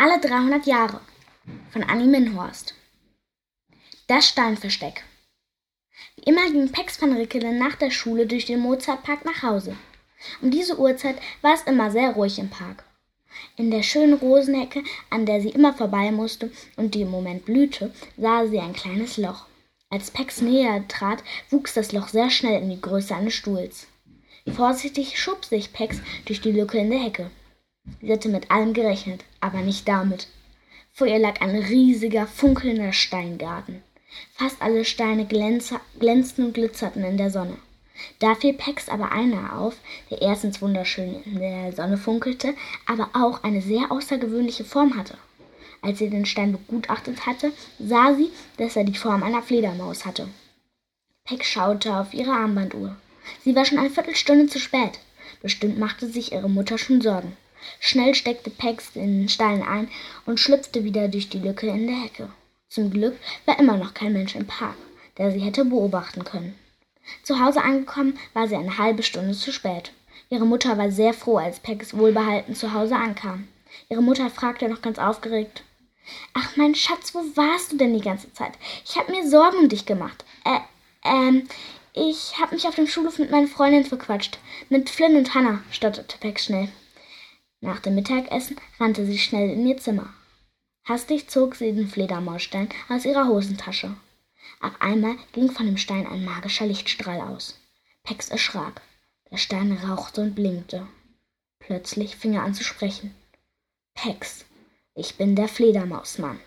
Alle 0.00 0.20
300 0.20 0.64
Jahre 0.64 1.00
von 1.70 1.82
Annie 1.82 2.06
Minhorst. 2.06 2.72
Das 4.06 4.28
Steinversteck. 4.28 5.02
Wie 6.14 6.22
immer 6.22 6.48
ging 6.52 6.70
Pex 6.70 7.02
van 7.02 7.16
Rickelen 7.16 7.58
nach 7.58 7.74
der 7.74 7.90
Schule 7.90 8.28
durch 8.28 8.46
den 8.46 8.60
Mozartpark 8.60 9.24
nach 9.24 9.42
Hause. 9.42 9.76
Um 10.40 10.52
diese 10.52 10.78
Uhrzeit 10.78 11.16
war 11.42 11.52
es 11.52 11.62
immer 11.62 11.90
sehr 11.90 12.10
ruhig 12.10 12.38
im 12.38 12.48
Park. 12.48 12.84
In 13.56 13.72
der 13.72 13.82
schönen 13.82 14.14
Rosenhecke, 14.14 14.84
an 15.10 15.26
der 15.26 15.40
sie 15.40 15.50
immer 15.50 15.74
vorbei 15.74 16.12
musste 16.12 16.52
und 16.76 16.94
die 16.94 17.02
im 17.02 17.10
Moment 17.10 17.44
blühte, 17.44 17.92
sah 18.16 18.46
sie 18.46 18.60
ein 18.60 18.74
kleines 18.74 19.16
Loch. 19.16 19.46
Als 19.90 20.12
Pex 20.12 20.40
näher 20.40 20.86
trat, 20.86 21.24
wuchs 21.50 21.74
das 21.74 21.90
Loch 21.90 22.06
sehr 22.06 22.30
schnell 22.30 22.62
in 22.62 22.70
die 22.70 22.80
Größe 22.80 23.16
eines 23.16 23.34
Stuhls. 23.34 23.88
Vorsichtig 24.46 25.18
schob 25.18 25.44
sich 25.44 25.72
Pex 25.72 26.00
durch 26.24 26.40
die 26.40 26.52
Lücke 26.52 26.78
in 26.78 26.90
der 26.90 27.00
Hecke. 27.00 27.32
Sie 28.00 28.12
hatte 28.12 28.28
mit 28.28 28.50
allem 28.50 28.72
gerechnet, 28.72 29.24
aber 29.40 29.60
nicht 29.60 29.88
damit. 29.88 30.28
Vor 30.92 31.06
ihr 31.06 31.18
lag 31.18 31.40
ein 31.40 31.56
riesiger, 31.56 32.26
funkelnder 32.26 32.92
Steingarten. 32.92 33.82
Fast 34.34 34.60
alle 34.62 34.84
Steine 34.84 35.26
glänzten 35.26 36.44
und 36.44 36.54
glitzerten 36.54 37.04
in 37.04 37.16
der 37.16 37.30
Sonne. 37.30 37.56
Da 38.20 38.34
fiel 38.34 38.54
Pex 38.54 38.88
aber 38.88 39.12
einer 39.12 39.58
auf, 39.58 39.76
der 40.10 40.22
erstens 40.22 40.62
wunderschön 40.62 41.22
in 41.24 41.38
der 41.40 41.72
Sonne 41.72 41.96
funkelte, 41.96 42.54
aber 42.86 43.10
auch 43.12 43.42
eine 43.42 43.60
sehr 43.60 43.90
außergewöhnliche 43.90 44.64
Form 44.64 44.96
hatte. 44.96 45.18
Als 45.82 45.98
sie 45.98 46.10
den 46.10 46.26
Stein 46.26 46.52
begutachtet 46.52 47.26
hatte, 47.26 47.52
sah 47.78 48.14
sie, 48.14 48.30
dass 48.56 48.76
er 48.76 48.84
die 48.84 48.96
Form 48.96 49.22
einer 49.22 49.42
Fledermaus 49.42 50.04
hatte. 50.04 50.28
Pex 51.24 51.46
schaute 51.46 51.96
auf 51.96 52.14
ihre 52.14 52.32
Armbanduhr. 52.32 52.96
Sie 53.44 53.54
war 53.54 53.64
schon 53.64 53.78
eine 53.78 53.90
Viertelstunde 53.90 54.46
zu 54.46 54.58
spät. 54.58 54.98
Bestimmt 55.42 55.78
machte 55.78 56.08
sich 56.08 56.32
ihre 56.32 56.48
Mutter 56.48 56.78
schon 56.78 57.00
Sorgen. 57.00 57.36
Schnell 57.80 58.14
steckte 58.14 58.50
Pex 58.50 58.92
den 58.92 59.28
Stein 59.28 59.62
ein 59.62 59.88
und 60.26 60.40
schlüpfte 60.40 60.84
wieder 60.84 61.08
durch 61.08 61.28
die 61.28 61.38
Lücke 61.38 61.68
in 61.68 61.86
der 61.86 61.96
Hecke. 61.96 62.30
Zum 62.68 62.90
Glück 62.90 63.16
war 63.46 63.58
immer 63.58 63.76
noch 63.76 63.94
kein 63.94 64.12
Mensch 64.12 64.34
im 64.34 64.46
Park, 64.46 64.76
der 65.16 65.32
sie 65.32 65.40
hätte 65.40 65.64
beobachten 65.64 66.24
können. 66.24 66.58
Zu 67.22 67.40
Hause 67.40 67.62
angekommen 67.62 68.18
war 68.34 68.48
sie 68.48 68.56
eine 68.56 68.78
halbe 68.78 69.02
Stunde 69.02 69.32
zu 69.32 69.52
spät. 69.52 69.92
Ihre 70.30 70.44
Mutter 70.44 70.76
war 70.76 70.90
sehr 70.90 71.14
froh, 71.14 71.38
als 71.38 71.60
Pex 71.60 71.96
wohlbehalten 71.96 72.54
zu 72.54 72.74
Hause 72.74 72.96
ankam. 72.96 73.48
Ihre 73.88 74.02
Mutter 74.02 74.28
fragte 74.28 74.68
noch 74.68 74.82
ganz 74.82 74.98
aufgeregt: 74.98 75.62
Ach, 76.34 76.56
mein 76.56 76.74
Schatz, 76.74 77.14
wo 77.14 77.20
warst 77.34 77.72
du 77.72 77.76
denn 77.76 77.94
die 77.94 78.04
ganze 78.04 78.32
Zeit? 78.32 78.52
Ich 78.84 78.96
habe 78.96 79.12
mir 79.12 79.28
Sorgen 79.28 79.58
um 79.58 79.68
dich 79.68 79.86
gemacht. 79.86 80.24
Äh, 80.44 80.60
ähm, 81.04 81.48
ich 81.94 82.38
habe 82.38 82.54
mich 82.54 82.66
auf 82.66 82.74
dem 82.74 82.86
Schulhof 82.86 83.18
mit 83.18 83.30
meinen 83.30 83.48
Freundinnen 83.48 83.84
verquatscht. 83.84 84.38
Mit 84.68 84.90
Flynn 84.90 85.16
und 85.16 85.34
Hannah, 85.34 85.62
stotterte 85.70 86.18
Pex 86.18 86.44
schnell. 86.44 86.68
Nach 87.60 87.80
dem 87.80 87.94
Mittagessen 87.94 88.56
rannte 88.78 89.04
sie 89.04 89.18
schnell 89.18 89.50
in 89.50 89.66
ihr 89.66 89.78
Zimmer. 89.78 90.12
Hastig 90.84 91.28
zog 91.28 91.56
sie 91.56 91.72
den 91.72 91.88
Fledermausstein 91.88 92.68
aus 92.88 93.04
ihrer 93.04 93.26
Hosentasche. 93.26 93.96
Auf 94.60 94.80
einmal 94.80 95.16
ging 95.32 95.50
von 95.50 95.66
dem 95.66 95.76
Stein 95.76 96.06
ein 96.06 96.24
magischer 96.24 96.66
Lichtstrahl 96.66 97.20
aus. 97.20 97.60
Pex 98.04 98.28
erschrak. 98.28 98.80
Der 99.30 99.36
Stein 99.36 99.72
rauchte 99.72 100.22
und 100.22 100.34
blinkte. 100.34 100.86
Plötzlich 101.58 102.16
fing 102.16 102.34
er 102.34 102.44
an 102.44 102.54
zu 102.54 102.64
sprechen. 102.64 103.14
Pex, 103.94 104.46
ich 104.94 105.16
bin 105.16 105.36
der 105.36 105.48
Fledermausmann. 105.48 106.40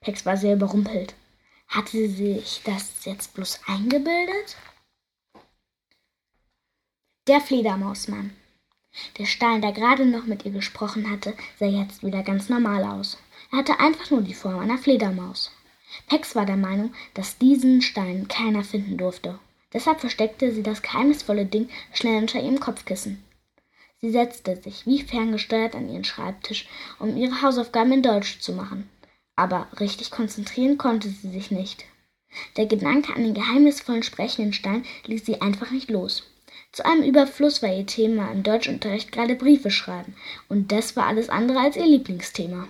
Pex 0.00 0.26
war 0.26 0.36
sehr 0.36 0.54
überrumpelt. 0.54 1.14
Hatte 1.68 1.92
sie 1.92 2.34
sich 2.34 2.62
das 2.64 3.04
jetzt 3.04 3.34
bloß 3.34 3.60
eingebildet? 3.66 4.56
Der 7.28 7.40
Fledermausmann. 7.40 8.34
Der 9.18 9.26
Stein, 9.26 9.62
der 9.62 9.72
gerade 9.72 10.04
noch 10.04 10.26
mit 10.26 10.44
ihr 10.44 10.50
gesprochen 10.50 11.10
hatte, 11.10 11.34
sah 11.58 11.66
jetzt 11.66 12.02
wieder 12.04 12.22
ganz 12.22 12.48
normal 12.48 12.84
aus. 12.84 13.18
Er 13.52 13.58
hatte 13.58 13.78
einfach 13.78 14.10
nur 14.10 14.22
die 14.22 14.34
Form 14.34 14.58
einer 14.58 14.78
Fledermaus. 14.78 15.50
Pex 16.08 16.34
war 16.34 16.46
der 16.46 16.56
Meinung, 16.56 16.92
dass 17.14 17.38
diesen 17.38 17.82
Stein 17.82 18.28
keiner 18.28 18.64
finden 18.64 18.96
durfte. 18.96 19.38
Deshalb 19.72 20.00
versteckte 20.00 20.52
sie 20.52 20.62
das 20.62 20.82
geheimnisvolle 20.82 21.46
Ding 21.46 21.68
schnell 21.92 22.20
unter 22.20 22.40
ihrem 22.40 22.58
Kopfkissen. 22.58 23.22
Sie 24.00 24.10
setzte 24.10 24.60
sich 24.60 24.86
wie 24.86 25.02
ferngesteuert 25.02 25.74
an 25.74 25.88
ihren 25.88 26.04
Schreibtisch, 26.04 26.66
um 26.98 27.16
ihre 27.16 27.42
Hausaufgaben 27.42 27.92
in 27.92 28.02
Deutsch 28.02 28.40
zu 28.40 28.52
machen. 28.52 28.88
Aber 29.36 29.68
richtig 29.78 30.10
konzentrieren 30.10 30.78
konnte 30.78 31.08
sie 31.08 31.30
sich 31.30 31.50
nicht. 31.50 31.84
Der 32.56 32.66
Gedanke 32.66 33.14
an 33.14 33.22
den 33.22 33.34
geheimnisvollen 33.34 34.02
sprechenden 34.02 34.52
Stein 34.52 34.84
ließ 35.06 35.26
sie 35.26 35.40
einfach 35.40 35.70
nicht 35.70 35.90
los. 35.90 36.29
Zu 36.72 36.84
einem 36.84 37.02
Überfluss 37.02 37.62
war 37.62 37.72
ihr 37.72 37.86
Thema 37.86 38.30
im 38.30 38.42
Deutschunterricht 38.42 39.10
gerade 39.10 39.34
Briefe 39.34 39.70
schreiben, 39.70 40.14
und 40.48 40.70
das 40.70 40.94
war 40.96 41.06
alles 41.06 41.28
andere 41.28 41.58
als 41.58 41.76
ihr 41.76 41.86
Lieblingsthema. 41.86 42.68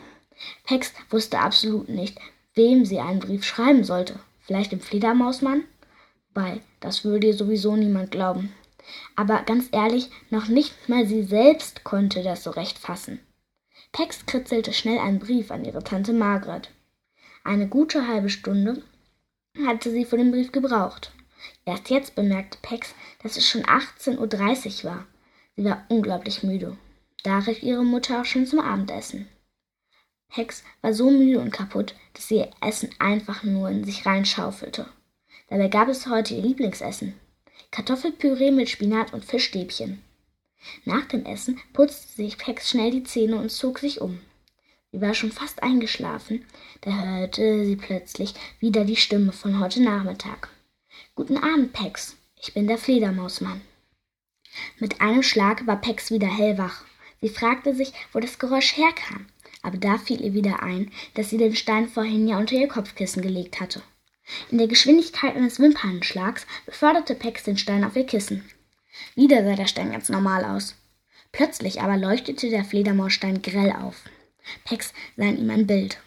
Pex 0.65 0.95
wusste 1.11 1.39
absolut 1.39 1.89
nicht, 1.89 2.19
wem 2.55 2.87
sie 2.87 2.99
einen 2.99 3.21
Brief 3.21 3.45
schreiben 3.45 3.85
sollte. 3.85 4.19
Vielleicht 4.41 4.73
dem 4.73 4.81
Fledermausmann? 4.81 5.65
Weil, 6.33 6.61
das 6.81 7.05
würde 7.05 7.27
ihr 7.27 7.35
sowieso 7.35 7.77
niemand 7.77 8.11
glauben. 8.11 8.55
Aber 9.17 9.43
ganz 9.43 9.69
ehrlich, 9.73 10.11
noch 10.31 10.49
nicht 10.49 10.89
mal 10.89 11.07
sie 11.07 11.23
selbst 11.23 11.85
konnte 11.85 12.23
das 12.23 12.43
so 12.43 12.51
recht 12.51 12.79
fassen. 12.79 13.21
Pex 13.93 14.25
kritzelte 14.25 14.73
schnell 14.73 14.99
einen 14.99 15.19
Brief 15.19 15.51
an 15.51 15.65
ihre 15.65 15.85
Tante 15.85 16.13
Margaret. 16.13 16.71
Eine 17.45 17.69
gute 17.69 18.07
halbe 18.07 18.31
Stunde 18.31 18.83
hatte 19.67 19.91
sie 19.91 20.05
für 20.05 20.17
den 20.17 20.31
Brief 20.31 20.53
gebraucht. 20.53 21.13
Erst 21.65 21.91
jetzt 21.91 22.15
bemerkte 22.15 22.59
Pex, 22.63 22.95
dass 23.23 23.37
es 23.37 23.49
schon 23.49 23.63
18.30 23.63 24.85
Uhr 24.85 24.91
war. 24.91 25.07
Sie 25.57 25.65
war 25.65 25.85
unglaublich 25.89 26.43
müde. 26.43 26.77
Da 27.23 27.39
rief 27.39 27.63
ihre 27.63 27.85
Mutter 27.85 28.21
auch 28.21 28.25
schon 28.25 28.47
zum 28.47 28.61
Abendessen. 28.61 29.29
Pex 30.31 30.65
war 30.81 30.95
so 30.95 31.11
müde 31.11 31.41
und 31.41 31.51
kaputt, 31.51 31.95
dass 32.15 32.29
sie 32.29 32.37
ihr 32.37 32.51
Essen 32.61 32.91
einfach 32.99 33.43
nur 33.43 33.69
in 33.69 33.85
sich 33.85 34.07
reinschaufelte. 34.07 34.87
Dabei 35.49 35.69
gab 35.69 35.89
es 35.89 36.07
heute 36.07 36.35
ihr 36.35 36.43
Lieblingsessen. 36.43 37.15
Kartoffelpüree 37.73 38.53
mit 38.53 38.71
Spinat 38.71 39.13
und 39.13 39.25
Fischstäbchen. 39.25 40.03
Nach 40.85 41.05
dem 41.07 41.25
Essen 41.25 41.61
putzte 41.73 42.15
sich 42.15 42.39
Pex 42.39 42.71
schnell 42.71 42.91
die 42.91 43.05
Zähne 43.05 43.37
und 43.37 43.51
zog 43.51 43.79
sich 43.79 44.01
um. 44.01 44.21
Sie 44.93 45.01
war 45.01 45.15
schon 45.15 45.31
fast 45.31 45.63
eingeschlafen, 45.63 46.45
da 46.81 46.91
hörte 46.91 47.65
sie 47.65 47.77
plötzlich 47.77 48.35
wieder 48.59 48.85
die 48.85 48.97
Stimme 48.97 49.33
von 49.33 49.61
heute 49.61 49.83
Nachmittag. 49.83 50.49
Guten 51.21 51.37
Abend, 51.37 51.75
Pex. 51.75 52.17
Ich 52.41 52.55
bin 52.55 52.67
der 52.67 52.79
Fledermausmann. 52.79 53.61
Mit 54.79 55.03
einem 55.03 55.23
Schlag 55.23 55.67
war 55.67 55.79
Pex 55.79 56.11
wieder 56.11 56.35
hellwach. 56.35 56.83
Sie 57.21 57.29
fragte 57.29 57.75
sich, 57.75 57.93
wo 58.15 58.21
das 58.21 58.39
Geräusch 58.39 58.75
herkam, 58.75 59.27
aber 59.61 59.77
da 59.77 59.99
fiel 59.99 60.23
ihr 60.23 60.33
wieder 60.33 60.63
ein, 60.63 60.91
dass 61.13 61.29
sie 61.29 61.37
den 61.37 61.55
Stein 61.55 61.91
vorhin 61.91 62.27
ja 62.27 62.39
unter 62.39 62.55
ihr 62.55 62.69
Kopfkissen 62.69 63.21
gelegt 63.21 63.61
hatte. 63.61 63.83
In 64.51 64.57
der 64.57 64.67
Geschwindigkeit 64.67 65.37
eines 65.37 65.61
Wimpernschlags 65.61 66.47
beförderte 66.65 67.15
Pex 67.15 67.43
den 67.43 67.59
Stein 67.59 67.85
auf 67.85 67.97
ihr 67.97 68.07
Kissen. 68.07 68.43
Wieder 69.15 69.45
sah 69.45 69.57
der 69.57 69.67
Stein 69.67 69.93
ganz 69.93 70.09
normal 70.09 70.47
aus. 70.47 70.75
Plötzlich 71.33 71.83
aber 71.83 71.99
leuchtete 71.99 72.49
der 72.49 72.65
Fledermausstein 72.65 73.43
grell 73.43 73.73
auf. 73.73 74.05
Pex 74.65 74.95
sah 75.19 75.25
in 75.25 75.37
ihm 75.37 75.51
ein 75.51 75.67
Bild. 75.67 75.99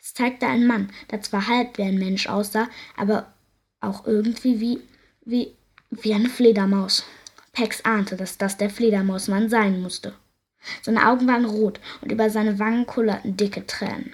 Es 0.00 0.14
zeigte 0.14 0.46
einen 0.46 0.68
Mann, 0.68 0.92
der 1.10 1.22
zwar 1.22 1.48
halb 1.48 1.76
wie 1.76 1.82
ein 1.82 1.98
Mensch 1.98 2.28
aussah, 2.28 2.68
aber 2.96 3.34
auch 3.80 4.06
irgendwie 4.06 4.60
wie, 4.60 4.80
wie, 5.24 5.56
wie 5.90 6.14
eine 6.14 6.28
Fledermaus. 6.28 7.04
Pex 7.52 7.84
ahnte, 7.84 8.16
dass 8.16 8.38
das 8.38 8.56
der 8.56 8.70
Fledermausmann 8.70 9.48
sein 9.48 9.80
musste. 9.80 10.14
Seine 10.82 11.08
Augen 11.08 11.26
waren 11.26 11.44
rot 11.44 11.80
und 12.00 12.12
über 12.12 12.30
seine 12.30 12.58
Wangen 12.58 12.86
kullerten 12.86 13.36
dicke 13.36 13.66
Tränen. 13.66 14.12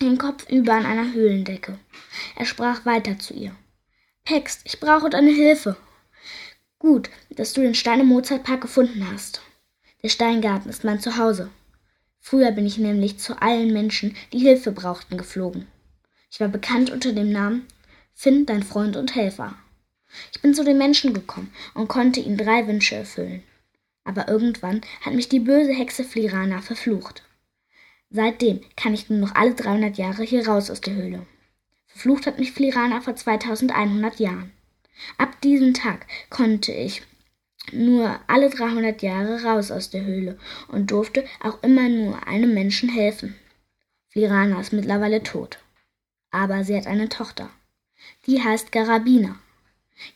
Den 0.00 0.18
Kopf 0.18 0.48
über 0.50 0.74
an 0.74 0.86
einer 0.86 1.12
Höhlendecke. 1.12 1.78
Er 2.34 2.44
sprach 2.44 2.84
weiter 2.84 3.18
zu 3.18 3.34
ihr. 3.34 3.54
Pex, 4.24 4.60
ich 4.64 4.80
brauche 4.80 5.10
deine 5.10 5.30
Hilfe. 5.30 5.76
Gut, 6.78 7.10
dass 7.30 7.52
du 7.52 7.62
den 7.62 7.74
Stein 7.74 8.00
im 8.00 8.08
Mozartpark 8.08 8.60
gefunden 8.60 9.06
hast. 9.10 9.40
Der 10.02 10.08
Steingarten 10.08 10.68
ist 10.68 10.84
mein 10.84 11.00
Zuhause. 11.00 11.50
Früher 12.20 12.50
bin 12.50 12.66
ich 12.66 12.76
nämlich 12.76 13.18
zu 13.18 13.40
allen 13.40 13.72
Menschen, 13.72 14.16
die 14.32 14.40
Hilfe 14.40 14.72
brauchten, 14.72 15.16
geflogen. 15.16 15.66
Ich 16.30 16.40
war 16.40 16.48
bekannt 16.48 16.90
unter 16.90 17.12
dem 17.12 17.30
Namen 17.30 17.66
Finn, 18.18 18.46
dein 18.46 18.62
Freund 18.62 18.96
und 18.96 19.14
Helfer. 19.14 19.54
Ich 20.32 20.40
bin 20.40 20.54
zu 20.54 20.64
den 20.64 20.78
Menschen 20.78 21.12
gekommen 21.12 21.52
und 21.74 21.88
konnte 21.88 22.18
ihnen 22.18 22.38
drei 22.38 22.66
Wünsche 22.66 22.96
erfüllen. 22.96 23.42
Aber 24.04 24.26
irgendwann 24.26 24.80
hat 25.02 25.12
mich 25.12 25.28
die 25.28 25.38
böse 25.38 25.74
Hexe 25.74 26.02
Flirana 26.02 26.62
verflucht. 26.62 27.22
Seitdem 28.08 28.62
kann 28.74 28.94
ich 28.94 29.10
nur 29.10 29.18
noch 29.18 29.34
alle 29.34 29.52
300 29.52 29.98
Jahre 29.98 30.22
hier 30.22 30.48
raus 30.48 30.70
aus 30.70 30.80
der 30.80 30.94
Höhle. 30.94 31.26
Verflucht 31.88 32.26
hat 32.26 32.38
mich 32.38 32.52
Flirana 32.52 33.02
vor 33.02 33.14
2100 33.14 34.18
Jahren. 34.18 34.50
Ab 35.18 35.38
diesem 35.42 35.74
Tag 35.74 36.06
konnte 36.30 36.72
ich 36.72 37.02
nur 37.70 38.18
alle 38.28 38.48
300 38.48 39.02
Jahre 39.02 39.42
raus 39.42 39.70
aus 39.70 39.90
der 39.90 40.06
Höhle 40.06 40.38
und 40.68 40.90
durfte 40.90 41.26
auch 41.42 41.62
immer 41.62 41.90
nur 41.90 42.26
einem 42.26 42.54
Menschen 42.54 42.88
helfen. 42.88 43.36
Flirana 44.08 44.58
ist 44.58 44.72
mittlerweile 44.72 45.22
tot. 45.22 45.58
Aber 46.30 46.64
sie 46.64 46.74
hat 46.74 46.86
eine 46.86 47.10
Tochter. 47.10 47.50
Die 48.26 48.42
heißt 48.42 48.72
Garabina. 48.72 49.38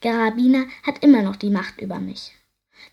Garabina 0.00 0.66
hat 0.82 1.02
immer 1.02 1.22
noch 1.22 1.36
die 1.36 1.50
Macht 1.50 1.80
über 1.80 1.98
mich. 1.98 2.32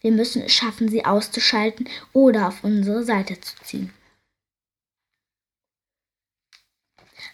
Wir 0.01 0.11
müssen 0.11 0.43
es 0.43 0.53
schaffen, 0.53 0.89
sie 0.89 1.05
auszuschalten 1.05 1.89
oder 2.13 2.47
auf 2.47 2.63
unsere 2.63 3.03
Seite 3.03 3.39
zu 3.39 3.55
ziehen. 3.63 3.93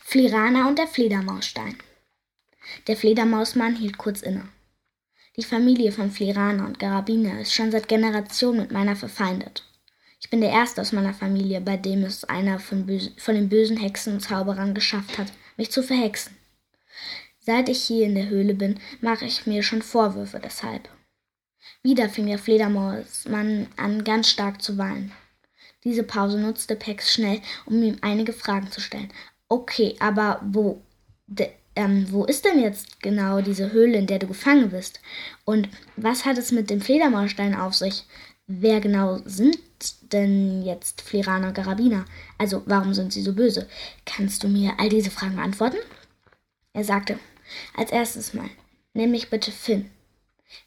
Flirana 0.01 0.67
und 0.67 0.77
der 0.77 0.87
Fledermausstein. 0.87 1.77
Der 2.87 2.95
Fledermausmann 2.95 3.75
hielt 3.75 3.97
kurz 3.97 4.21
inne. 4.21 4.47
Die 5.35 5.43
Familie 5.43 5.91
von 5.91 6.11
Flirana 6.11 6.65
und 6.65 6.77
Garabina 6.77 7.39
ist 7.39 7.53
schon 7.53 7.71
seit 7.71 7.87
Generationen 7.87 8.59
mit 8.59 8.71
meiner 8.71 8.95
verfeindet. 8.95 9.63
Ich 10.19 10.29
bin 10.29 10.41
der 10.41 10.51
Erste 10.51 10.81
aus 10.81 10.91
meiner 10.91 11.13
Familie, 11.13 11.59
bei 11.59 11.75
dem 11.75 12.03
es 12.03 12.23
einer 12.23 12.59
von, 12.59 12.87
von 13.17 13.35
den 13.35 13.49
bösen 13.49 13.77
Hexen 13.77 14.13
und 14.13 14.19
Zauberern 14.21 14.75
geschafft 14.75 15.17
hat, 15.17 15.33
mich 15.57 15.71
zu 15.71 15.81
verhexen. 15.83 16.37
Seit 17.45 17.67
ich 17.67 17.83
hier 17.83 18.05
in 18.05 18.15
der 18.15 18.29
Höhle 18.29 18.53
bin, 18.53 18.79
mache 19.01 19.25
ich 19.25 19.45
mir 19.45 19.63
schon 19.63 19.81
Vorwürfe 19.81 20.39
deshalb. 20.41 20.87
Wieder 21.81 22.07
fing 22.07 22.27
der 22.27 22.39
Fledermausmann 22.39 23.67
an, 23.75 24.05
ganz 24.05 24.29
stark 24.29 24.61
zu 24.61 24.77
weinen. 24.77 25.11
Diese 25.83 26.03
Pause 26.03 26.39
nutzte 26.39 26.77
Pex 26.77 27.11
schnell, 27.11 27.41
um 27.65 27.83
ihm 27.83 27.97
einige 27.99 28.31
Fragen 28.31 28.71
zu 28.71 28.79
stellen. 28.79 29.11
Okay, 29.49 29.97
aber 29.99 30.39
wo, 30.41 30.81
de, 31.27 31.49
ähm, 31.75 32.07
wo 32.09 32.23
ist 32.23 32.45
denn 32.45 32.61
jetzt 32.61 33.01
genau 33.01 33.41
diese 33.41 33.73
Höhle, 33.73 33.97
in 33.97 34.07
der 34.07 34.19
du 34.19 34.27
gefangen 34.27 34.69
bist? 34.69 35.01
Und 35.43 35.67
was 35.97 36.23
hat 36.23 36.37
es 36.37 36.53
mit 36.53 36.69
dem 36.69 36.79
Fledermausstein 36.79 37.55
auf 37.55 37.73
sich? 37.73 38.05
Wer 38.47 38.79
genau 38.79 39.19
sind 39.25 39.57
denn 40.13 40.63
jetzt 40.63 41.01
Flirana 41.01 41.49
und 41.49 41.55
Garabina? 41.55 42.05
Also, 42.37 42.63
warum 42.67 42.93
sind 42.93 43.11
sie 43.11 43.21
so 43.21 43.33
böse? 43.33 43.67
Kannst 44.05 44.43
du 44.43 44.47
mir 44.47 44.75
all 44.77 44.87
diese 44.87 45.11
Fragen 45.11 45.35
beantworten? 45.35 45.77
Er 46.71 46.85
sagte, 46.85 47.19
als 47.75 47.91
erstes 47.91 48.33
mal, 48.33 48.49
nenn 48.93 49.11
mich 49.11 49.29
bitte 49.29 49.51
Finn. 49.51 49.89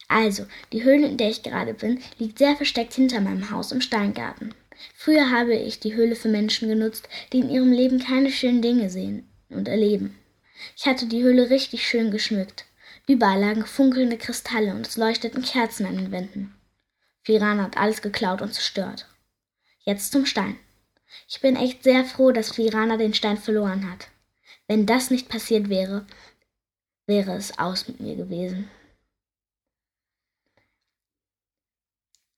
Also, 0.08 0.46
die 0.72 0.84
Höhle, 0.84 1.06
in 1.06 1.16
der 1.16 1.30
ich 1.30 1.42
gerade 1.42 1.74
bin, 1.74 2.00
liegt 2.18 2.38
sehr 2.38 2.56
versteckt 2.56 2.94
hinter 2.94 3.20
meinem 3.20 3.50
Haus 3.50 3.72
im 3.72 3.80
Steingarten. 3.80 4.54
Früher 4.94 5.30
habe 5.30 5.54
ich 5.54 5.80
die 5.80 5.94
Höhle 5.94 6.16
für 6.16 6.28
Menschen 6.28 6.68
genutzt, 6.68 7.08
die 7.32 7.40
in 7.40 7.50
ihrem 7.50 7.72
Leben 7.72 7.98
keine 7.98 8.30
schönen 8.30 8.62
Dinge 8.62 8.90
sehen 8.90 9.28
und 9.48 9.68
erleben. 9.68 10.18
Ich 10.76 10.86
hatte 10.86 11.06
die 11.06 11.22
Höhle 11.22 11.50
richtig 11.50 11.86
schön 11.86 12.10
geschmückt. 12.10 12.64
Überall 13.08 13.40
lagen 13.40 13.64
funkelnde 13.64 14.18
Kristalle 14.18 14.74
und 14.74 14.86
es 14.86 14.96
leuchteten 14.96 15.42
Kerzen 15.42 15.86
an 15.86 15.96
den 15.96 16.10
Wänden. 16.10 16.54
Firana 17.22 17.64
hat 17.64 17.76
alles 17.76 18.02
geklaut 18.02 18.42
und 18.42 18.52
zerstört. 18.52 19.06
Jetzt 19.84 20.12
zum 20.12 20.26
Stein. 20.26 20.58
Ich 21.28 21.40
bin 21.40 21.56
echt 21.56 21.84
sehr 21.84 22.04
froh, 22.04 22.32
dass 22.32 22.52
Firana 22.52 22.96
den 22.96 23.14
Stein 23.14 23.36
verloren 23.36 23.90
hat. 23.90 24.08
Wenn 24.66 24.86
das 24.86 25.10
nicht 25.10 25.28
passiert 25.28 25.68
wäre, 25.68 26.06
wäre 27.06 27.34
es 27.34 27.58
aus 27.58 27.88
mit 27.88 28.00
mir 28.00 28.16
gewesen. 28.16 28.68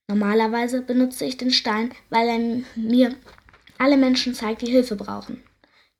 Normalerweise 0.08 0.80
benutze 0.80 1.26
ich 1.26 1.36
den 1.36 1.50
Stein, 1.50 1.92
weil 2.08 2.28
er 2.28 2.80
mir 2.80 3.14
alle 3.76 3.96
Menschen 3.96 4.34
zeigt, 4.34 4.62
die 4.62 4.70
Hilfe 4.70 4.96
brauchen. 4.96 5.42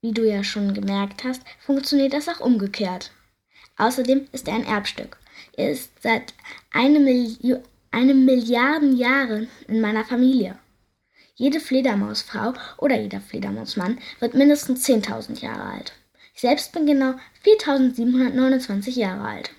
Wie 0.00 0.12
du 0.12 0.26
ja 0.26 0.42
schon 0.42 0.74
gemerkt 0.74 1.24
hast, 1.24 1.42
funktioniert 1.60 2.14
das 2.14 2.28
auch 2.28 2.40
umgekehrt. 2.40 3.12
Außerdem 3.76 4.28
ist 4.32 4.48
er 4.48 4.54
ein 4.54 4.64
Erbstück. 4.64 5.18
Er 5.56 5.70
ist 5.70 5.90
seit 6.02 6.34
einem, 6.72 7.04
Milli 7.04 7.56
einem 7.90 8.24
Milliarden 8.24 8.96
Jahren 8.96 9.48
in 9.66 9.80
meiner 9.80 10.04
Familie. 10.04 10.58
Jede 11.34 11.60
Fledermausfrau 11.60 12.54
oder 12.78 13.00
jeder 13.00 13.20
Fledermausmann 13.20 13.98
wird 14.20 14.34
mindestens 14.34 14.88
10.000 14.88 15.40
Jahre 15.40 15.62
alt. 15.62 15.92
Ich 16.38 16.42
selbst 16.42 16.70
bin 16.70 16.86
genau 16.86 17.14
4.729 17.44 18.96
Jahre 18.96 19.26
alt. 19.26 19.50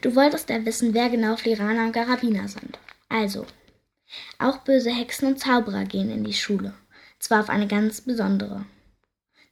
Du 0.00 0.16
wolltest 0.16 0.50
ja 0.50 0.66
wissen, 0.66 0.94
wer 0.94 1.08
genau 1.10 1.36
Flirana 1.36 1.84
und 1.84 1.92
Garabina 1.92 2.48
sind. 2.48 2.80
Also, 3.08 3.46
auch 4.40 4.58
böse 4.58 4.90
Hexen 4.90 5.28
und 5.28 5.38
Zauberer 5.38 5.84
gehen 5.84 6.10
in 6.10 6.24
die 6.24 6.32
Schule, 6.32 6.74
zwar 7.20 7.38
auf 7.38 7.48
eine 7.48 7.68
ganz 7.68 8.00
besondere. 8.00 8.66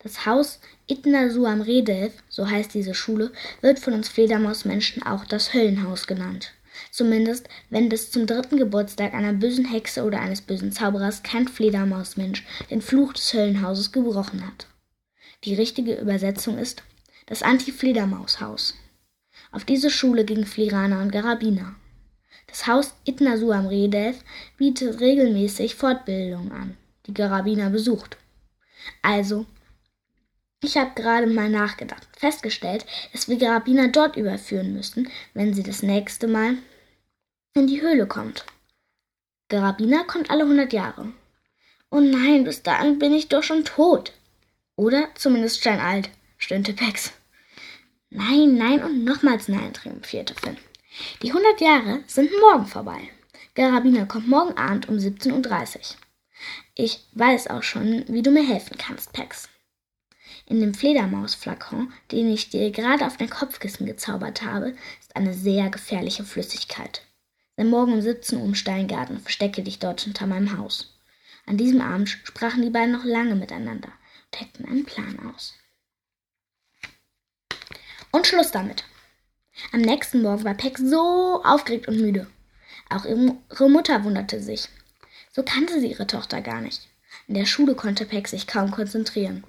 Das 0.01 0.27
Haus 0.27 0.59
Itnasu 0.89 1.47
am 1.47 1.61
Redelf, 1.61 2.15
so 2.29 2.51
heißt 2.51 2.75
diese 2.75 2.95
Schule, 2.95 3.31
wird 3.61 3.79
von 3.79 3.93
uns 3.93 4.09
Fledermausmenschen 4.09 5.05
auch 5.05 5.25
das 5.27 5.55
Höllenhaus 5.55 6.09
genannt. 6.09 6.53
Zumindest, 6.91 7.49
wenn 7.71 7.89
bis 7.89 8.11
zum 8.11 8.27
dritten 8.27 8.57
Geburtstag 8.57 9.15
einer 9.15 9.35
bösen 9.35 9.67
Hexe 9.67 10.03
oder 10.03 10.19
eines 10.19 10.41
bösen 10.41 10.73
Zauberers 10.73 11.23
kein 11.23 11.47
Fledermausmensch 11.47 12.45
den 12.71 12.83
Fluch 12.83 13.13
des 13.13 13.33
Höllenhauses 13.33 13.93
gebrochen 13.93 14.45
hat. 14.45 14.67
Die 15.45 15.55
richtige 15.55 15.95
Übersetzung 15.97 16.57
ist 16.57 16.83
das 17.27 17.43
Anti-Fledermaushaus. 17.43 18.75
Auf 19.53 19.65
diese 19.65 19.91
Schule 19.91 20.25
gingen 20.25 20.47
Flirana 20.47 21.03
und 21.03 21.13
Garabina. 21.13 21.75
Das 22.47 22.67
Haus 22.67 22.95
Itnasu 23.05 23.53
am 23.53 23.67
Redev 23.67 24.19
bietet 24.57 25.01
regelmäßig 25.01 25.75
Fortbildungen 25.75 26.53
an, 26.53 26.77
die 27.07 27.15
Garabina 27.15 27.69
besucht. 27.69 28.17
Also, 29.03 29.45
ich 30.63 30.79
habe 30.79 30.93
gerade 30.95 31.27
mal 31.27 31.51
nachgedacht, 31.51 32.09
festgestellt, 32.17 32.87
dass 33.13 33.29
wir 33.29 33.37
Garabina 33.37 33.89
dort 33.89 34.17
überführen 34.17 34.73
müssen, 34.73 35.11
wenn 35.35 35.53
sie 35.53 35.63
das 35.63 35.83
nächste 35.83 36.27
Mal 36.27 36.57
in 37.53 37.67
die 37.67 37.83
Höhle 37.83 38.07
kommt. 38.07 38.47
Garabina 39.49 40.05
kommt 40.05 40.31
alle 40.31 40.47
hundert 40.47 40.73
Jahre. 40.73 41.13
Oh 41.91 42.01
nein, 42.01 42.45
bis 42.45 42.63
dahin 42.63 42.99
bin 42.99 43.13
ich 43.13 43.29
doch 43.29 43.43
schon 43.43 43.65
tot. 43.65 44.13
Oder 44.77 45.09
zumindest 45.15 45.61
steinalt, 45.61 46.11
stöhnte 46.37 46.73
Pex. 46.73 47.13
Nein, 48.11 48.57
nein 48.57 48.83
und 48.83 49.05
nochmals 49.05 49.49
nein, 49.49 49.73
triumphierte 49.73 50.35
Finn. 50.35 50.57
Die 51.23 51.31
100 51.31 51.61
Jahre 51.61 52.03
sind 52.07 52.31
morgen 52.41 52.67
vorbei. 52.67 53.09
Garabina 53.55 54.05
kommt 54.05 54.29
morgen 54.29 54.57
Abend 54.57 54.89
um 54.89 54.97
17.30 54.97 55.77
Uhr. 55.77 55.83
Ich 56.75 57.07
weiß 57.13 57.49
auch 57.49 57.63
schon, 57.63 58.05
wie 58.09 58.23
du 58.23 58.31
mir 58.31 58.47
helfen 58.47 58.77
kannst, 58.77 59.13
Pex. 59.13 59.49
In 60.47 60.61
dem 60.61 60.75
Fledermausflakon, 60.75 61.93
den 62.11 62.33
ich 62.33 62.51
dir 62.51 62.71
gerade 62.71 63.07
auf 63.07 63.17
dein 63.17 63.31
Kopfkissen 63.31 63.87
gezaubert 63.87 64.43
habe, 64.43 64.75
ist 65.01 65.15
eine 65.15 65.35
sehr 65.35 65.71
gefährliche 65.71 66.25
Flüssigkeit. 66.25 67.03
Sei 67.57 67.65
morgen 67.65 67.93
um 67.93 68.01
17 68.01 68.39
Uhr 68.39 68.45
im 68.45 68.55
Steingarten, 68.57 69.21
verstecke 69.21 69.63
dich 69.63 69.79
dort 69.79 70.01
hinter 70.01 70.27
meinem 70.27 70.59
Haus. 70.59 70.99
An 71.47 71.57
diesem 71.57 71.81
Abend 71.81 72.09
sprachen 72.09 72.63
die 72.63 72.71
beiden 72.71 72.93
noch 72.93 73.05
lange 73.05 73.37
miteinander 73.37 73.93
und 74.35 74.41
heckten 74.41 74.67
einen 74.67 74.85
Plan 74.85 75.19
aus. 75.35 75.55
Und 78.11 78.27
Schluss 78.27 78.51
damit. 78.51 78.85
Am 79.73 79.81
nächsten 79.81 80.23
Morgen 80.23 80.45
war 80.45 80.55
Peck 80.55 80.79
so 80.79 81.43
aufgeregt 81.45 81.89
und 81.89 82.01
müde. 82.01 82.27
Auch 82.91 83.05
ihre 83.05 83.71
Mutter 83.71 84.05
wunderte 84.05 84.41
sich. 84.41 84.69
So 85.33 85.43
kannte 85.43 85.81
sie 85.81 85.91
ihre 85.91 86.07
Tochter 86.07 86.41
gar 86.41 86.61
nicht. 86.61 86.89
In 87.29 87.35
der 87.35 87.47
Schule 87.47 87.75
konnte 87.75 88.05
Peck 88.05 88.29
sich 88.29 88.47
kaum 88.47 88.71
konzentrieren. 88.71 89.45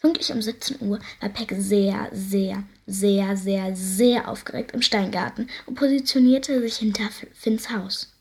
Pünktlich 0.00 0.32
um 0.32 0.42
17 0.42 0.80
Uhr 0.80 0.98
war 1.20 1.28
Peck 1.28 1.54
sehr, 1.56 2.08
sehr, 2.12 2.64
sehr, 2.86 3.36
sehr, 3.36 3.74
sehr 3.74 4.28
aufgeregt 4.28 4.72
im 4.72 4.82
Steingarten 4.82 5.48
und 5.66 5.76
positionierte 5.76 6.60
sich 6.60 6.76
hinter 6.76 7.08
Finns 7.32 7.70
Haus. 7.70 8.12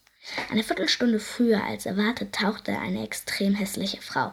Eine 0.49 0.63
Viertelstunde 0.63 1.19
früher 1.19 1.63
als 1.63 1.85
erwartet 1.85 2.33
tauchte 2.33 2.77
eine 2.79 3.03
extrem 3.03 3.55
hässliche 3.55 4.01
Frau 4.01 4.31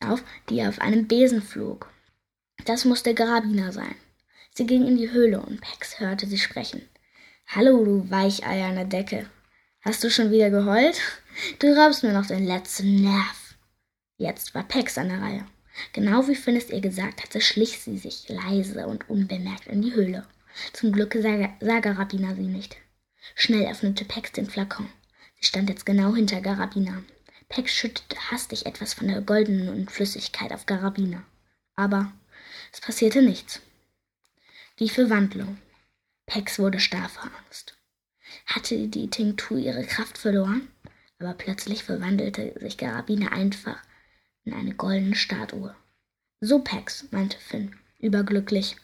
auf, 0.00 0.22
die 0.48 0.62
auf 0.62 0.80
einem 0.80 1.06
Besen 1.06 1.42
flog. 1.42 1.90
Das 2.64 2.84
musste 2.84 3.14
Garabina 3.14 3.72
sein. 3.72 3.94
Sie 4.54 4.66
ging 4.66 4.86
in 4.86 4.96
die 4.96 5.10
Höhle 5.10 5.40
und 5.40 5.60
Pex 5.60 6.00
hörte 6.00 6.26
sie 6.26 6.38
sprechen. 6.38 6.82
Hallo, 7.48 7.84
du 7.84 8.10
Weicheier 8.10 8.68
an 8.68 8.76
der 8.76 8.84
Decke. 8.84 9.26
Hast 9.82 10.04
du 10.04 10.10
schon 10.10 10.30
wieder 10.30 10.50
geheult? 10.50 11.00
Du 11.58 11.68
raubst 11.74 12.02
mir 12.02 12.12
noch 12.12 12.26
den 12.26 12.46
letzten 12.46 13.02
Nerv. 13.02 13.56
Jetzt 14.18 14.54
war 14.54 14.64
Pex 14.64 14.98
an 14.98 15.08
der 15.08 15.22
Reihe. 15.22 15.46
Genau 15.92 16.26
wie 16.28 16.34
Finn 16.34 16.56
es 16.56 16.68
ihr 16.68 16.80
gesagt 16.80 17.22
hatte, 17.22 17.40
schlich 17.40 17.80
sie 17.80 17.96
sich 17.96 18.28
leise 18.28 18.86
und 18.86 19.08
unbemerkt 19.08 19.66
in 19.66 19.82
die 19.82 19.94
Höhle. 19.94 20.26
Zum 20.72 20.92
Glück 20.92 21.16
sah, 21.18 21.48
sah 21.60 21.80
Garabina 21.80 22.34
sie 22.34 22.42
nicht. 22.42 22.76
Schnell 23.34 23.70
öffnete 23.70 24.04
Pex 24.04 24.32
den 24.32 24.46
Flakon. 24.46 24.88
Sie 25.40 25.46
stand 25.46 25.70
jetzt 25.70 25.86
genau 25.86 26.14
hinter 26.14 26.40
Garabina. 26.40 27.02
Pex 27.50 27.72
schüttete 27.72 28.16
hastig 28.30 28.64
etwas 28.64 28.94
von 28.94 29.08
der 29.08 29.20
goldenen 29.22 29.88
Flüssigkeit 29.88 30.52
auf 30.52 30.66
Garabina. 30.66 31.24
Aber 31.74 32.12
es 32.72 32.80
passierte 32.80 33.22
nichts. 33.22 33.60
Die 34.78 34.88
Verwandlung. 34.88 35.58
Pex 36.26 36.60
wurde 36.60 36.78
starr 36.78 37.08
vor 37.08 37.24
Angst. 37.44 37.76
Hatte 38.46 38.86
die 38.86 39.10
Tinktur 39.10 39.58
ihre 39.58 39.84
Kraft 39.84 40.16
verloren? 40.16 40.68
Aber 41.18 41.34
plötzlich 41.34 41.82
verwandelte 41.82 42.54
sich 42.60 42.78
Garabine 42.78 43.32
einfach 43.32 43.82
in 44.44 44.54
eine 44.54 44.74
goldene 44.74 45.16
Statue. 45.16 45.74
So, 46.40 46.60
Pex, 46.60 47.08
meinte 47.10 47.36
Finn, 47.36 47.74
überglücklich. 47.98 48.76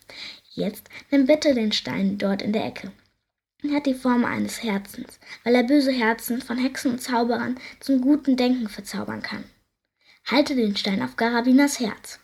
Jetzt 0.51 0.89
nimm 1.13 1.27
bitte 1.27 1.55
den 1.55 1.71
Stein 1.71 2.19
dort 2.19 2.43
in 2.43 2.53
der 2.53 2.67
Ecke. 2.67 2.91
Er 3.63 3.77
hat 3.77 3.87
die 3.87 3.95
Form 3.95 4.25
eines 4.25 4.63
Herzens, 4.63 5.19
weil 5.43 5.55
er 5.55 5.63
böse 5.63 5.93
Herzen 5.93 6.43
von 6.43 6.59
Hexen 6.59 6.93
und 6.93 7.03
Zauberern 7.03 7.59
zum 7.81 8.01
guten 8.01 8.37
Denken 8.37 8.69
verzaubern 8.69 9.23
kann. 9.23 9.45
Halte 10.27 10.55
den 10.55 10.77
Stein 10.77 11.03
auf 11.03 11.17
Garabinas 11.17 11.81
Herz. 11.81 12.21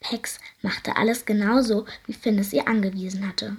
Pex 0.00 0.38
machte 0.60 0.96
alles 0.96 1.24
genauso, 1.24 1.86
wie 2.06 2.12
Finn 2.12 2.38
es 2.38 2.52
ihr 2.52 2.68
angewiesen 2.68 3.26
hatte. 3.26 3.56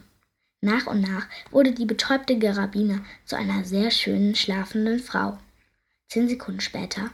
Nach 0.61 0.87
und 0.87 1.01
nach 1.01 1.27
wurde 1.51 1.71
die 1.71 1.85
betäubte 1.85 2.37
Garabine 2.37 3.03
zu 3.25 3.35
einer 3.35 3.63
sehr 3.63 3.91
schönen 3.91 4.35
schlafenden 4.35 4.99
Frau. 4.99 5.37
Zehn 6.07 6.29
Sekunden 6.29 6.61
später 6.61 7.11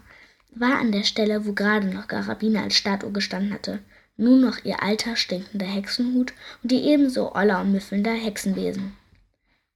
war 0.51 0.79
an 0.79 0.91
der 0.91 1.03
Stelle, 1.03 1.45
wo 1.45 1.53
gerade 1.53 1.87
noch 1.87 2.07
Garabine 2.07 2.61
als 2.61 2.75
Statue 2.75 3.11
gestanden 3.11 3.53
hatte, 3.53 3.79
Nur 4.17 4.37
noch 4.37 4.65
ihr 4.65 4.83
alter, 4.83 5.15
stinkender 5.15 5.65
Hexenhut 5.65 6.33
und 6.61 6.73
ihr 6.73 6.83
ebenso 6.83 7.33
oller 7.33 7.61
und 7.61 7.71
müffelnder 7.71 8.11
Hexenbesen. 8.11 8.97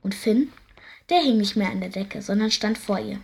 Und 0.03 0.13
Finn? 0.13 0.51
Der 1.10 1.22
hing 1.22 1.38
nicht 1.38 1.55
mehr 1.55 1.69
an 1.69 1.79
der 1.79 1.89
Decke, 1.89 2.22
sondern 2.22 2.51
stand 2.51 2.77
vor 2.77 3.00
ihr. 3.00 3.19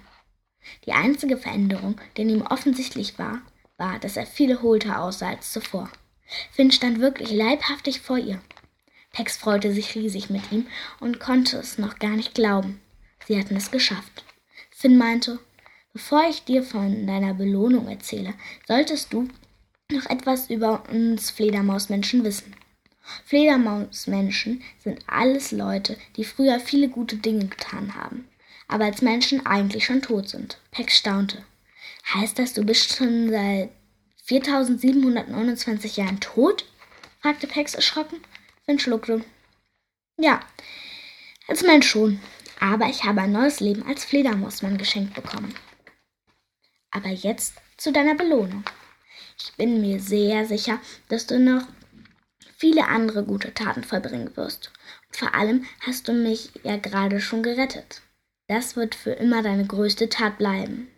Die 0.86 0.93
einzige 0.93 1.38
Veränderung, 1.38 2.00
die 2.17 2.24
ihm 2.24 2.41
offensichtlich 2.41 3.19
war, 3.19 3.41
war, 3.77 4.00
dass 4.00 4.17
er 4.17 4.25
viel 4.25 4.51
erholter 4.51 5.01
aussah 5.01 5.29
als 5.29 5.51
zuvor. 5.51 5.89
Finn 6.51 6.71
stand 6.71 7.00
wirklich 7.00 7.31
leibhaftig 7.31 8.01
vor 8.01 8.17
ihr. 8.17 8.41
Pex 9.12 9.38
freute 9.38 9.74
sich 9.74 9.95
riesig 9.95 10.29
mit 10.29 10.51
ihm 10.51 10.67
und 11.00 11.19
konnte 11.19 11.57
es 11.57 11.77
noch 11.77 11.98
gar 11.98 12.15
nicht 12.15 12.36
glauben. 12.36 12.81
Sie 13.25 13.39
hatten 13.39 13.55
es 13.55 13.71
geschafft. 13.71 14.24
Finn 14.69 14.98
meinte, 14.98 15.39
bevor 15.93 16.29
ich 16.29 16.43
dir 16.43 16.63
von 16.63 17.07
deiner 17.07 17.33
Belohnung 17.33 17.88
erzähle, 17.88 18.33
solltest 18.67 19.12
du 19.12 19.27
noch 19.91 20.05
etwas 20.05 20.50
über 20.50 20.83
uns 20.89 21.31
Fledermausmenschen 21.31 22.24
wissen. 22.24 22.55
Fledermausmenschen 23.25 24.61
sind 24.83 25.01
alles 25.07 25.51
Leute, 25.51 25.97
die 26.15 26.23
früher 26.23 26.59
viele 26.59 26.89
gute 26.89 27.17
Dinge 27.17 27.47
getan 27.47 27.95
haben, 27.95 28.27
aber 28.67 28.85
als 28.85 29.01
Menschen 29.01 29.45
eigentlich 29.45 29.85
schon 29.85 30.01
tot 30.01 30.29
sind. 30.29 30.57
Pex 30.71 30.97
staunte. 30.97 31.43
Heißt 32.13 32.39
das, 32.39 32.53
du 32.53 32.63
bist 32.63 32.95
schon 32.95 33.29
seit 33.29 33.69
4729 34.25 35.97
Jahren 35.97 36.19
tot? 36.19 36.65
fragte 37.21 37.47
Pex 37.47 37.75
erschrocken. 37.75 38.21
Finn 38.65 38.79
schluckte. 38.79 39.23
Ja, 40.17 40.41
als 41.47 41.63
Mensch 41.63 41.87
schon. 41.87 42.19
Aber 42.59 42.87
ich 42.87 43.03
habe 43.05 43.21
ein 43.21 43.31
neues 43.31 43.59
Leben 43.59 43.85
als 43.87 44.05
Fledermausmann 44.05 44.77
geschenkt 44.77 45.13
bekommen. 45.13 45.55
Aber 46.91 47.09
jetzt 47.09 47.53
zu 47.77 47.91
deiner 47.91 48.15
Belohnung. 48.15 48.63
Ich 49.41 49.53
bin 49.55 49.81
mir 49.81 49.99
sehr 49.99 50.45
sicher, 50.45 50.79
dass 51.07 51.25
du 51.25 51.39
noch 51.39 51.63
viele 52.59 52.87
andere 52.87 53.23
gute 53.23 53.53
Taten 53.53 53.83
vollbringen 53.83 54.35
wirst. 54.35 54.71
Und 55.07 55.17
vor 55.17 55.33
allem 55.33 55.65
hast 55.79 56.07
du 56.07 56.13
mich 56.13 56.51
ja 56.63 56.77
gerade 56.77 57.21
schon 57.21 57.41
gerettet. 57.41 58.01
Das 58.47 58.75
wird 58.75 58.95
für 58.95 59.11
immer 59.11 59.41
deine 59.41 59.65
größte 59.65 60.09
Tat 60.09 60.37
bleiben. 60.37 60.89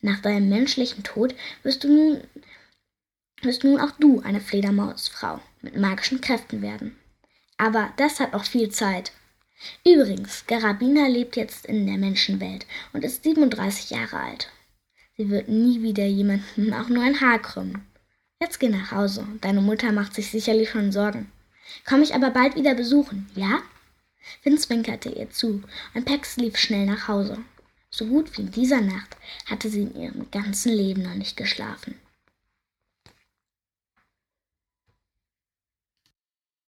Nach 0.00 0.20
deinem 0.20 0.48
menschlichen 0.48 1.04
Tod 1.04 1.34
wirst 1.62 1.84
du 1.84 1.88
nun, 1.88 2.20
wirst 3.42 3.64
nun 3.64 3.80
auch 3.80 3.92
du 3.92 4.20
eine 4.20 4.40
Fledermausfrau 4.40 5.40
mit 5.60 5.76
magischen 5.76 6.20
Kräften 6.20 6.62
werden. 6.62 6.96
Aber 7.58 7.92
das 7.96 8.20
hat 8.20 8.32
noch 8.32 8.44
viel 8.44 8.70
Zeit. 8.70 9.12
Übrigens, 9.86 10.46
Garabina 10.46 11.06
lebt 11.06 11.36
jetzt 11.36 11.66
in 11.66 11.86
der 11.86 11.96
Menschenwelt 11.96 12.66
und 12.92 13.04
ist 13.04 13.24
37 13.24 13.90
Jahre 13.90 14.18
alt. 14.18 14.48
Sie 15.16 15.30
wird 15.30 15.48
nie 15.48 15.82
wieder 15.82 16.06
jemanden 16.06 16.72
auch 16.72 16.88
nur 16.88 17.02
ein 17.02 17.20
Haar 17.20 17.40
krümmen. 17.40 17.86
Jetzt 18.40 18.60
geh 18.60 18.68
nach 18.68 18.92
Hause. 18.92 19.26
Deine 19.40 19.60
Mutter 19.60 19.92
macht 19.92 20.14
sich 20.14 20.30
sicherlich 20.30 20.70
schon 20.70 20.92
Sorgen. 20.92 21.30
Komm 21.86 22.02
ich 22.02 22.14
aber 22.14 22.30
bald 22.30 22.56
wieder 22.56 22.74
besuchen, 22.74 23.30
ja? 23.34 23.62
Finn 24.42 24.58
zwinkerte 24.58 25.10
ihr 25.10 25.30
zu 25.30 25.62
und 25.94 26.04
Pex 26.04 26.36
lief 26.36 26.56
schnell 26.56 26.86
nach 26.86 27.08
Hause. 27.08 27.38
So 27.90 28.06
gut 28.06 28.36
wie 28.36 28.42
in 28.42 28.50
dieser 28.50 28.80
Nacht 28.80 29.16
hatte 29.46 29.68
sie 29.68 29.82
in 29.82 29.94
ihrem 29.94 30.30
ganzen 30.30 30.72
Leben 30.72 31.02
noch 31.02 31.14
nicht 31.14 31.36
geschlafen. 31.36 31.94